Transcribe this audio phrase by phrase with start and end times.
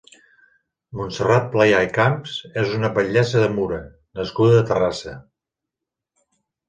[1.01, 3.81] Montserrat Playà i Camps és una batllessa de Mura
[4.21, 5.15] nascuda a Terrassa.